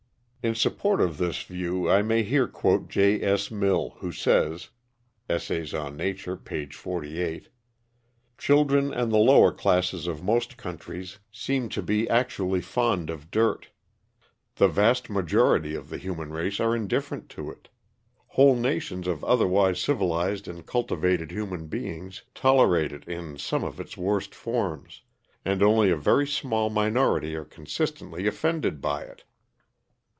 [0.43, 3.21] In support of this view I may here quote J.
[3.21, 3.51] S.
[3.51, 4.69] Mill, who says
[5.29, 6.65] ("Essay on Nature," p.
[6.65, 7.49] 48):
[8.39, 13.69] "Children and the lower classes of most countries seem to be actually fond of dirt:
[14.55, 17.69] the vast majority of the human race are indifferent to it:
[18.29, 23.95] whole nations of otherwise civilised and cultivated human beings tolerate it in some of its
[23.95, 25.03] worst forms,
[25.45, 29.23] and only a very small minority are consistently offended by it.